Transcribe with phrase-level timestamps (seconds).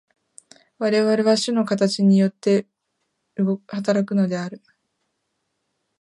[0.79, 2.65] 我々は種の形によって
[3.67, 4.59] 働くのである。